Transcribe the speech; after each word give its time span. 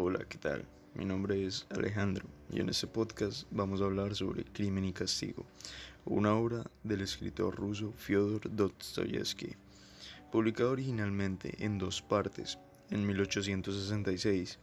Hola, 0.00 0.24
¿qué 0.28 0.38
tal? 0.38 0.64
Mi 0.94 1.04
nombre 1.04 1.44
es 1.44 1.66
Alejandro 1.70 2.24
y 2.52 2.60
en 2.60 2.68
este 2.68 2.86
podcast 2.86 3.48
vamos 3.50 3.80
a 3.80 3.86
hablar 3.86 4.14
sobre 4.14 4.44
Crimen 4.44 4.84
y 4.84 4.92
Castigo, 4.92 5.44
una 6.04 6.34
obra 6.34 6.62
del 6.84 7.00
escritor 7.00 7.56
ruso 7.56 7.92
Fyodor 7.96 8.42
Dostoyevsky, 8.48 9.56
publicada 10.30 10.70
originalmente 10.70 11.52
en 11.64 11.78
dos 11.78 12.00
partes 12.00 12.60
en 12.92 13.08
1866. 13.08 14.60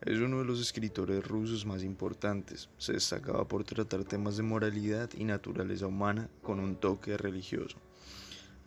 Es 0.00 0.18
uno 0.18 0.40
de 0.40 0.44
los 0.46 0.60
escritores 0.60 1.24
rusos 1.24 1.64
más 1.64 1.84
importantes. 1.84 2.70
Se 2.76 2.94
destacaba 2.94 3.46
por 3.46 3.62
tratar 3.62 4.02
temas 4.02 4.36
de 4.36 4.42
moralidad 4.42 5.10
y 5.16 5.22
naturaleza 5.22 5.86
humana 5.86 6.28
con 6.42 6.58
un 6.58 6.74
toque 6.74 7.16
religioso. 7.16 7.78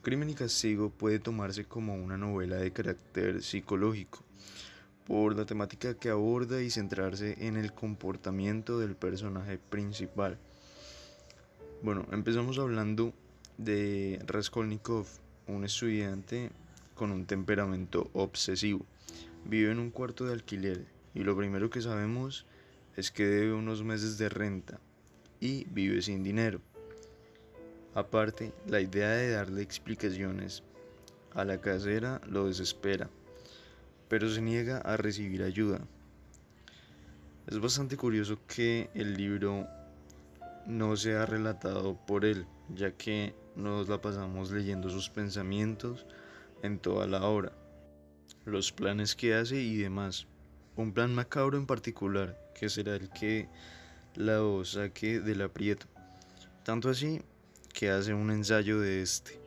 Crimen 0.02 0.29
y 0.29 0.34
Castigo 0.34 0.91
puede 0.91 1.20
tomarse 1.20 1.65
como 1.65 1.95
una 1.95 2.18
novela 2.18 2.55
de 2.55 2.71
carácter 2.71 3.43
psicológico, 3.43 4.23
por 5.07 5.35
la 5.35 5.45
temática 5.45 5.93
que 5.95 6.09
aborda 6.09 6.61
y 6.61 6.69
centrarse 6.69 7.36
en 7.46 7.57
el 7.57 7.73
comportamiento 7.73 8.79
del 8.79 8.96
personaje 8.96 9.57
principal. 9.57 10.37
Bueno, 11.82 12.05
empezamos 12.11 12.59
hablando 12.59 13.14
de 13.57 14.21
Raskolnikov, 14.25 15.05
un 15.47 15.65
estudiante 15.65 16.51
con 16.95 17.11
un 17.11 17.25
temperamento 17.25 18.09
obsesivo. 18.14 18.86
Vive 19.45 19.71
en 19.71 19.79
un 19.79 19.92
cuarto 19.92 20.25
de 20.25 20.33
alquiler 20.33 20.86
y 21.14 21.23
lo 21.23 21.36
primero 21.36 21.70
que 21.70 21.81
sabemos 21.81 22.45
es 22.95 23.11
que 23.11 23.25
debe 23.25 23.54
unos 23.54 23.83
meses 23.83 24.17
de 24.17 24.29
renta 24.29 24.79
y 25.39 25.65
vive 25.65 26.01
sin 26.01 26.23
dinero. 26.23 26.61
Aparte, 27.95 28.54
la 28.65 28.79
idea 28.79 29.09
de 29.09 29.31
darle 29.31 29.61
explicaciones 29.61 30.64
a 31.33 31.43
la 31.43 31.59
casera 31.59 32.22
lo 32.28 32.47
desespera, 32.47 33.09
pero 34.13 34.30
se 34.30 34.44
niega 34.44 34.77
a 34.77 34.95
recibir 34.95 35.41
ayuda. 35.41 35.80
Es 37.47 37.58
bastante 37.58 37.97
curioso 37.97 38.38
que 38.45 38.92
el 38.94 39.16
libro 39.16 39.67
no 40.67 40.95
sea 40.95 41.25
relatado 41.25 41.97
por 42.05 42.23
él, 42.23 42.45
ya 42.75 42.92
que 42.92 43.33
nos 43.55 43.89
la 43.89 44.00
pasamos 44.02 44.52
leyendo 44.52 44.92
sus 44.92 45.09
pensamientos 45.09 46.05
en 46.61 46.78
toda 46.78 47.08
la 47.08 47.23
obra, 47.23 47.53
los 48.45 48.72
planes 48.72 49.16
que 49.16 49.33
hace 49.33 49.59
y 49.59 49.78
demás. 49.78 50.27
Un 50.75 50.94
plan 50.94 51.16
macabro 51.16 51.58
en 51.58 51.66
particular, 51.66 52.38
que 52.53 52.70
será 52.70 52.95
el 52.95 53.09
que 53.09 53.50
la 54.14 54.38
saque 54.64 55.22
del 55.22 55.42
aprieto. 55.42 55.88
Tanto 56.64 56.88
así 56.88 57.20
que 57.73 57.89
hace 57.89 58.14
un 58.14 58.30
ensayo 58.30 58.80
de 58.80 59.02
este. 59.02 59.39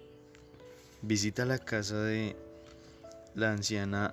Visita 1.03 1.45
la 1.45 1.61
casa 1.61 2.03
de 2.03 2.35
la 3.37 3.53
anciana 3.53 4.13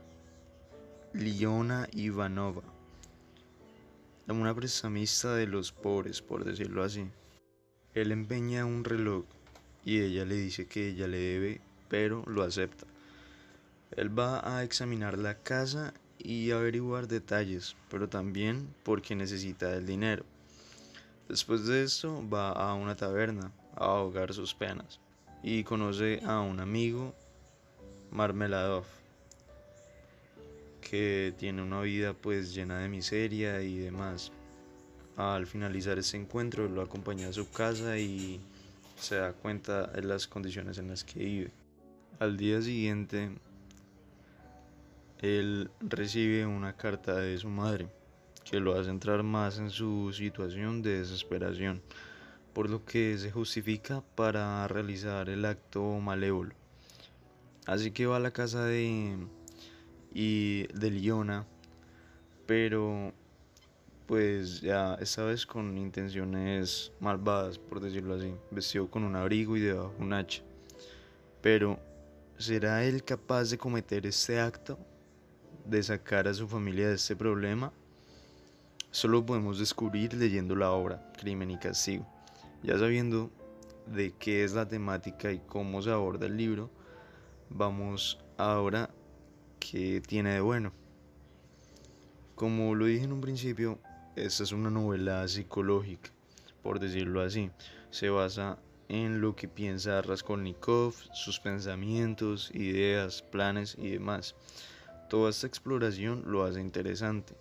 Liona 1.13 1.87
Ivanova, 1.91 2.63
una 4.27 4.55
prestamista 4.55 5.35
de 5.35 5.45
los 5.45 5.71
pobres, 5.71 6.23
por 6.23 6.43
decirlo 6.43 6.83
así. 6.83 7.05
Él 7.93 8.11
empeña 8.11 8.65
un 8.65 8.83
reloj 8.83 9.23
y 9.85 9.99
ella 9.99 10.25
le 10.25 10.33
dice 10.33 10.65
que 10.65 10.89
ella 10.89 11.07
le 11.07 11.19
debe, 11.19 11.61
pero 11.87 12.23
lo 12.25 12.41
acepta. 12.41 12.87
Él 13.91 14.17
va 14.17 14.57
a 14.57 14.63
examinar 14.63 15.19
la 15.19 15.37
casa 15.37 15.93
y 16.17 16.49
averiguar 16.49 17.07
detalles, 17.07 17.75
pero 17.91 18.09
también 18.09 18.73
porque 18.81 19.15
necesita 19.15 19.71
el 19.75 19.85
dinero. 19.85 20.25
Después 21.29 21.67
de 21.67 21.83
esto 21.83 22.27
va 22.27 22.53
a 22.53 22.73
una 22.73 22.95
taberna 22.95 23.51
a 23.75 23.85
ahogar 23.85 24.33
sus 24.33 24.55
penas 24.55 24.99
y 25.43 25.63
conoce 25.63 26.21
a 26.25 26.39
un 26.39 26.59
amigo, 26.59 27.13
Marmeladov, 28.09 28.85
que 30.93 31.33
tiene 31.39 31.63
una 31.63 31.81
vida 31.81 32.13
pues 32.13 32.53
llena 32.53 32.77
de 32.77 32.87
miseria 32.87 33.63
y 33.63 33.79
demás. 33.79 34.31
Al 35.17 35.47
finalizar 35.47 35.97
ese 35.97 36.17
encuentro 36.17 36.69
lo 36.69 36.83
acompaña 36.83 37.29
a 37.29 37.33
su 37.33 37.49
casa 37.49 37.97
y 37.97 38.39
se 38.95 39.15
da 39.15 39.33
cuenta 39.33 39.87
de 39.87 40.03
las 40.03 40.27
condiciones 40.27 40.77
en 40.77 40.89
las 40.89 41.03
que 41.03 41.17
vive. 41.17 41.51
Al 42.19 42.37
día 42.37 42.61
siguiente, 42.61 43.31
él 45.23 45.71
recibe 45.79 46.45
una 46.45 46.77
carta 46.77 47.15
de 47.15 47.39
su 47.39 47.49
madre 47.49 47.87
que 48.43 48.59
lo 48.59 48.79
hace 48.79 48.91
entrar 48.91 49.23
más 49.23 49.57
en 49.57 49.71
su 49.71 50.13
situación 50.13 50.83
de 50.83 50.99
desesperación 50.99 51.81
por 52.53 52.69
lo 52.69 52.85
que 52.85 53.17
se 53.17 53.31
justifica 53.31 54.03
para 54.13 54.67
realizar 54.67 55.27
el 55.27 55.43
acto 55.45 55.81
malévolo. 55.99 56.53
Así 57.65 57.89
que 57.89 58.05
va 58.05 58.17
a 58.17 58.19
la 58.19 58.29
casa 58.29 58.63
de, 58.65 59.17
y 60.13 60.67
de 60.67 60.91
Liona, 60.91 61.45
pero 62.45 63.13
pues 64.05 64.61
ya 64.61 64.95
esta 64.95 65.23
vez 65.23 65.45
con 65.45 65.77
intenciones 65.77 66.91
malvadas, 66.99 67.57
por 67.57 67.79
decirlo 67.79 68.15
así, 68.15 68.33
vestido 68.51 68.89
con 68.89 69.03
un 69.03 69.15
abrigo 69.15 69.57
y 69.57 69.61
debajo 69.61 69.93
un 69.99 70.13
hacha. 70.13 70.43
Pero, 71.41 71.79
¿será 72.37 72.83
él 72.83 73.03
capaz 73.03 73.49
de 73.49 73.57
cometer 73.57 74.05
este 74.05 74.39
acto? 74.39 74.77
¿De 75.65 75.81
sacar 75.81 76.27
a 76.27 76.33
su 76.33 76.47
familia 76.47 76.89
de 76.89 76.95
este 76.95 77.15
problema? 77.15 77.71
Solo 78.91 79.25
podemos 79.25 79.57
descubrir 79.57 80.13
leyendo 80.13 80.55
la 80.55 80.71
obra 80.71 81.11
Crimen 81.17 81.51
y 81.51 81.57
Castigo. 81.57 82.05
Ya 82.61 82.77
sabiendo 82.77 83.31
de 83.87 84.13
qué 84.19 84.43
es 84.43 84.53
la 84.53 84.67
temática 84.67 85.31
y 85.31 85.39
cómo 85.39 85.81
se 85.81 85.89
aborda 85.89 86.27
el 86.27 86.37
libro, 86.37 86.69
vamos 87.49 88.19
ahora 88.37 88.89
qué 89.63 90.01
tiene 90.01 90.33
de 90.33 90.41
bueno. 90.41 90.71
Como 92.35 92.75
lo 92.75 92.85
dije 92.85 93.05
en 93.05 93.13
un 93.13 93.21
principio, 93.21 93.79
esta 94.15 94.43
es 94.43 94.51
una 94.51 94.69
novela 94.69 95.27
psicológica, 95.27 96.09
por 96.61 96.79
decirlo 96.79 97.21
así. 97.21 97.49
Se 97.89 98.09
basa 98.09 98.57
en 98.89 99.21
lo 99.21 99.35
que 99.35 99.47
piensa 99.47 100.01
Raskolnikov, 100.01 100.93
sus 101.13 101.39
pensamientos, 101.39 102.51
ideas, 102.53 103.21
planes 103.21 103.77
y 103.79 103.91
demás. 103.91 104.35
Toda 105.09 105.29
esta 105.29 105.47
exploración 105.47 106.23
lo 106.25 106.43
hace 106.43 106.59
interesante 106.59 107.33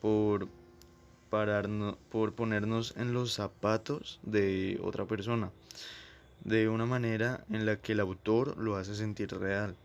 por 0.00 0.48
por 2.08 2.34
ponernos 2.34 2.94
en 2.96 3.12
los 3.12 3.34
zapatos 3.34 4.20
de 4.22 4.80
otra 4.82 5.04
persona, 5.04 5.50
de 6.44 6.70
una 6.70 6.86
manera 6.86 7.44
en 7.50 7.66
la 7.66 7.76
que 7.76 7.92
el 7.92 8.00
autor 8.00 8.56
lo 8.56 8.76
hace 8.76 8.94
sentir 8.94 9.36
real. 9.36 9.76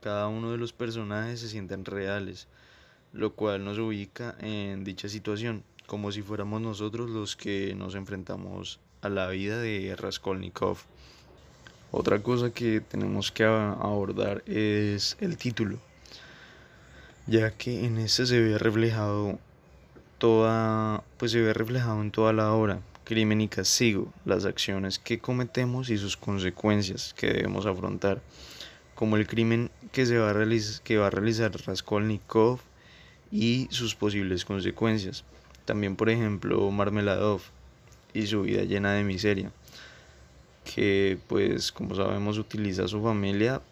Cada 0.00 0.28
uno 0.28 0.50
de 0.50 0.56
los 0.56 0.72
personajes 0.72 1.40
se 1.40 1.48
sienten 1.48 1.84
reales, 1.84 2.48
lo 3.12 3.34
cual 3.34 3.64
nos 3.64 3.78
ubica 3.78 4.34
en 4.40 4.82
dicha 4.82 5.08
situación, 5.08 5.62
como 5.86 6.10
si 6.10 6.22
fuéramos 6.22 6.62
nosotros 6.62 7.10
los 7.10 7.36
que 7.36 7.74
nos 7.74 7.94
enfrentamos 7.94 8.80
a 9.02 9.08
la 9.08 9.28
vida 9.28 9.60
de 9.60 9.94
Raskolnikov. 9.96 10.78
Otra 11.90 12.22
cosa 12.22 12.50
que 12.50 12.80
tenemos 12.80 13.30
que 13.32 13.44
abordar 13.44 14.42
es 14.46 15.16
el 15.20 15.36
título, 15.36 15.78
ya 17.26 17.50
que 17.50 17.84
en 17.84 17.98
este 17.98 18.26
se 18.26 18.40
ve 18.40 18.56
reflejado 18.58 19.38
toda, 20.18 21.02
pues 21.18 21.32
se 21.32 21.40
ve 21.40 21.52
reflejado 21.52 22.00
en 22.00 22.10
toda 22.10 22.32
la 22.32 22.52
obra, 22.52 22.80
crimen 23.04 23.40
y 23.40 23.48
castigo, 23.48 24.12
las 24.24 24.44
acciones 24.44 24.98
que 24.98 25.18
cometemos 25.18 25.90
y 25.90 25.98
sus 25.98 26.16
consecuencias 26.16 27.12
que 27.14 27.26
debemos 27.26 27.66
afrontar, 27.66 28.22
como 29.00 29.16
el 29.16 29.26
crimen 29.26 29.70
que, 29.92 30.04
se 30.04 30.18
va, 30.18 30.30
a 30.30 30.46
que 30.84 30.98
va 30.98 31.06
a 31.06 31.10
realizar 31.10 31.50
Raskolnikov 31.66 32.60
y 33.32 33.66
sus 33.70 33.94
posibles 33.94 34.44
consecuencias. 34.44 35.24
También, 35.64 35.96
por 35.96 36.10
ejemplo, 36.10 36.70
Marmeladov 36.70 37.40
y 38.12 38.26
su 38.26 38.42
vida 38.42 38.64
llena 38.64 38.92
de 38.92 39.02
miseria, 39.02 39.52
que 40.74 41.16
pues 41.28 41.72
como 41.72 41.94
sabemos 41.94 42.36
utiliza 42.36 42.84
a 42.84 42.88
su 42.88 43.02
familia 43.02 43.62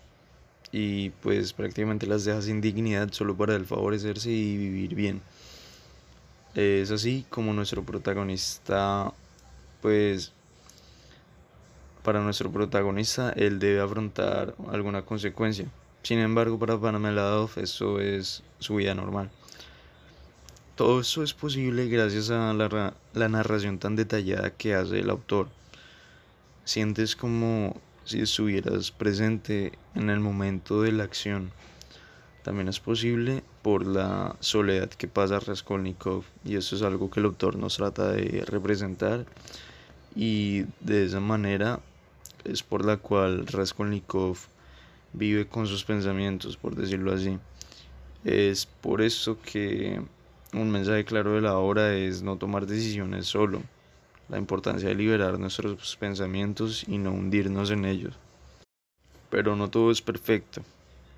y 0.73 1.11
pues 1.11 1.53
prácticamente 1.53 2.07
las 2.07 2.25
deja 2.25 2.41
sin 2.41 2.63
dignidad 2.63 3.13
solo 3.13 3.37
para 3.37 3.55
el 3.55 3.67
favorecerse 3.67 4.31
y 4.31 4.57
vivir 4.57 4.95
bien. 4.95 5.21
Es 6.55 6.91
así 6.91 7.27
como 7.29 7.53
nuestro 7.53 7.83
protagonista, 7.83 9.13
pues, 9.83 10.33
para 12.03 12.21
nuestro 12.21 12.51
protagonista, 12.51 13.31
él 13.37 13.59
debe 13.59 13.81
afrontar 13.81 14.55
alguna 14.71 15.03
consecuencia. 15.03 15.67
Sin 16.03 16.19
embargo, 16.19 16.59
para 16.59 16.79
Panameladov 16.79 17.51
eso 17.57 18.01
es 18.01 18.43
su 18.59 18.77
vida 18.77 18.95
normal. 18.95 19.31
Todo 20.77 21.01
eso 21.01 21.23
es 21.23 21.35
posible 21.35 21.89
gracias 21.89 22.31
a 22.31 22.53
la, 22.55 22.95
la 23.13 23.29
narración 23.29 23.79
tan 23.79 23.97
detallada 23.97 24.51
que 24.51 24.75
hace 24.75 25.01
el 25.01 25.11
autor. 25.11 25.49
Sientes 26.65 27.17
como 27.17 27.77
si 28.05 28.21
estuvieras 28.21 28.91
presente 28.91 29.73
en 29.95 30.09
el 30.09 30.21
momento 30.21 30.83
de 30.83 30.93
la 30.93 31.05
acción. 31.05 31.51
También 32.43 32.69
es 32.69 32.81
posible 32.81 33.43
por 33.63 33.87
la 33.87 34.37
soledad 34.41 34.89
que 34.89 35.09
pasa 35.09 35.41
Raskolnikov 35.41 36.25
y 36.45 36.57
eso 36.57 36.77
es 36.77 36.83
algo 36.83 37.11
que 37.11 37.21
el 37.21 37.27
autor 37.27 37.57
nos 37.57 37.77
trata 37.77 38.13
de 38.13 38.45
representar 38.47 39.27
y 40.15 40.65
de 40.81 41.05
esa 41.05 41.21
manera 41.21 41.81
es 42.45 42.63
por 42.63 42.85
la 42.85 42.97
cual 42.97 43.47
Raskolnikov 43.47 44.39
vive 45.13 45.47
con 45.47 45.67
sus 45.67 45.85
pensamientos, 45.85 46.57
por 46.57 46.75
decirlo 46.75 47.13
así. 47.13 47.39
Es 48.25 48.67
por 48.67 49.03
eso 49.03 49.39
que 49.41 50.01
un 50.53 50.71
mensaje 50.71 51.05
claro 51.05 51.35
de 51.35 51.41
la 51.41 51.57
obra 51.59 51.95
es 51.95 52.23
no 52.23 52.37
tomar 52.37 52.67
decisiones 52.67 53.27
solo, 53.27 53.63
la 54.29 54.39
importancia 54.39 54.89
de 54.89 54.95
liberar 54.95 55.39
nuestros 55.39 55.97
pensamientos 55.97 56.85
y 56.87 56.99
no 56.99 57.13
hundirnos 57.13 57.71
en 57.71 57.85
ellos. 57.85 58.15
Pero 59.31 59.57
no 59.57 59.69
todo 59.69 59.91
es 59.91 60.03
perfecto, 60.03 60.63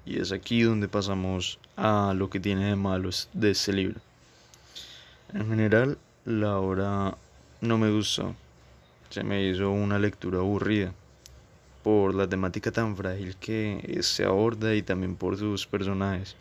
y 0.04 0.18
es 0.18 0.32
aquí 0.32 0.62
donde 0.62 0.88
pasamos 0.88 1.58
a 1.76 2.12
lo 2.14 2.28
que 2.28 2.40
tiene 2.40 2.66
de 2.66 2.76
malo 2.76 3.10
de 3.32 3.50
este 3.50 3.72
libro. 3.72 4.00
En 5.32 5.48
general, 5.48 5.96
la 6.24 6.58
obra 6.58 7.16
no 7.60 7.78
me 7.78 7.90
gustó, 7.90 8.34
se 9.10 9.24
me 9.24 9.42
hizo 9.44 9.70
una 9.70 9.98
lectura 9.98 10.38
aburrida 10.38 10.94
por 11.82 12.14
la 12.14 12.28
temática 12.28 12.70
tan 12.70 12.96
frágil 12.96 13.36
que 13.36 13.98
se 14.02 14.24
aborda 14.24 14.74
y 14.74 14.82
también 14.82 15.16
por 15.16 15.36
sus 15.36 15.66
personajes, 15.66 16.36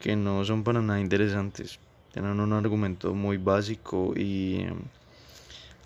que 0.00 0.16
no 0.16 0.44
son 0.44 0.64
para 0.64 0.82
nada 0.82 1.00
interesantes. 1.00 1.78
Tienen 2.12 2.40
un 2.40 2.52
argumento 2.52 3.14
muy 3.14 3.36
básico 3.36 4.12
y 4.16 4.62
em, 4.62 4.78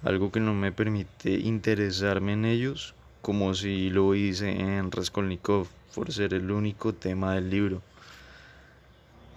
algo 0.03 0.31
que 0.33 0.41
no 0.41 0.55
me 0.55 0.73
permite 0.73 1.31
interesarme 1.33 2.33
en 2.33 2.45
ellos, 2.45 2.95
como 3.21 3.53
si 3.55 3.91
lo 3.91 4.15
hice 4.15 4.51
en 4.51 4.91
Raskolnikov, 4.91 5.67
por 5.95 6.13
ser 6.13 6.33
el 6.35 6.51
único 6.51 6.95
tema 6.95 7.35
del 7.35 7.51
libro. 7.51 7.83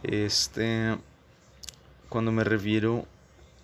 Este, 0.03 0.97
cuando 2.07 2.31
me 2.31 2.43
refiero 2.43 3.05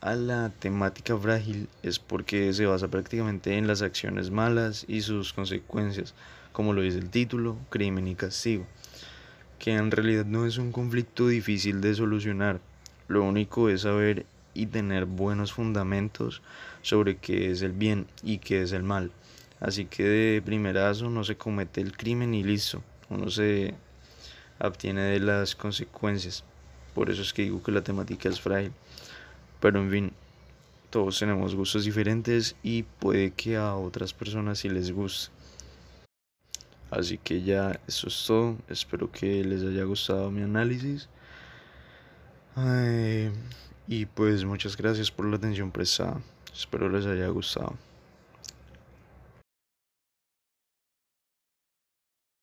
a 0.01 0.15
la 0.15 0.49
temática 0.49 1.17
frágil 1.17 1.67
es 1.83 1.99
porque 1.99 2.53
se 2.53 2.65
basa 2.65 2.87
prácticamente 2.87 3.57
en 3.57 3.67
las 3.67 3.81
acciones 3.81 4.31
malas 4.31 4.85
y 4.87 5.01
sus 5.01 5.33
consecuencias, 5.33 6.13
como 6.51 6.73
lo 6.73 6.81
dice 6.81 6.99
el 6.99 7.09
título, 7.09 7.57
crimen 7.69 8.07
y 8.07 8.15
castigo, 8.15 8.65
que 9.59 9.73
en 9.73 9.91
realidad 9.91 10.25
no 10.25 10.45
es 10.45 10.57
un 10.57 10.71
conflicto 10.71 11.27
difícil 11.27 11.81
de 11.81 11.95
solucionar, 11.95 12.59
lo 13.07 13.23
único 13.23 13.69
es 13.69 13.81
saber 13.81 14.25
y 14.53 14.67
tener 14.67 15.05
buenos 15.05 15.53
fundamentos 15.53 16.41
sobre 16.81 17.17
qué 17.17 17.51
es 17.51 17.61
el 17.61 17.73
bien 17.73 18.07
y 18.23 18.39
qué 18.39 18.61
es 18.61 18.71
el 18.71 18.83
mal. 18.83 19.11
Así 19.59 19.85
que 19.85 20.03
de 20.03 20.41
primerazo 20.41 21.09
no 21.09 21.23
se 21.23 21.37
comete 21.37 21.81
el 21.81 21.95
crimen 21.95 22.33
y 22.33 22.43
listo, 22.43 22.83
uno 23.09 23.29
se 23.29 23.73
obtiene 24.59 25.01
de 25.01 25.19
las 25.19 25.55
consecuencias. 25.55 26.43
Por 26.93 27.09
eso 27.09 27.21
es 27.21 27.33
que 27.33 27.43
digo 27.43 27.61
que 27.61 27.71
la 27.71 27.83
temática 27.83 28.29
es 28.29 28.41
frágil. 28.41 28.71
Pero 29.59 29.81
en 29.81 29.91
fin, 29.91 30.11
todos 30.89 31.19
tenemos 31.19 31.55
gustos 31.55 31.85
diferentes 31.85 32.55
y 32.63 32.83
puede 32.83 33.31
que 33.31 33.57
a 33.57 33.75
otras 33.75 34.13
personas 34.13 34.59
sí 34.59 34.69
les 34.69 34.91
guste. 34.91 35.31
Así 36.89 37.17
que 37.17 37.41
ya 37.43 37.79
eso 37.87 38.07
es 38.07 38.25
todo. 38.25 38.57
Espero 38.69 39.11
que 39.11 39.43
les 39.43 39.63
haya 39.63 39.83
gustado 39.83 40.31
mi 40.31 40.41
análisis. 40.41 41.09
y 43.87 44.05
pues 44.05 44.43
muchas 44.45 44.75
gracias 44.75 45.11
por 45.11 45.25
la 45.25 45.37
atención 45.37 45.71
prestada. 45.71 46.21
Espero 46.53 46.89
les 46.89 47.05
haya 47.05 47.27
gustado. 47.27 47.75